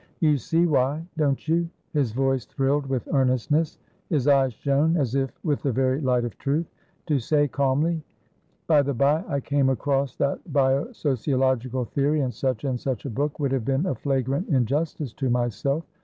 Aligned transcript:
"You 0.19 0.35
see 0.39 0.65
why, 0.65 1.05
don't 1.15 1.47
you?" 1.47 1.69
His 1.93 2.11
voice 2.11 2.45
thrilled 2.47 2.87
with 2.87 3.07
earnestness; 3.13 3.77
his 4.09 4.27
eyes 4.27 4.51
shone 4.51 4.97
as 4.97 5.13
if 5.13 5.29
with 5.43 5.61
the 5.61 5.71
very 5.71 6.01
light 6.01 6.25
of 6.25 6.35
truth. 6.39 6.65
"To 7.05 7.19
say 7.19 7.47
calmly: 7.47 8.01
By 8.65 8.81
the 8.81 8.95
bye, 8.95 9.23
I 9.27 9.39
came 9.41 9.69
across 9.69 10.15
that 10.15 10.39
bio 10.51 10.91
sociological 10.91 11.85
theory 11.85 12.21
in 12.21 12.31
such 12.31 12.63
and 12.63 12.79
such 12.79 13.05
a 13.05 13.11
book, 13.11 13.39
would 13.39 13.51
have 13.51 13.63
been 13.63 13.85
a 13.85 13.93
flagrant 13.93 14.49
injustice 14.49 15.13
to 15.13 15.29
myself. 15.29 15.83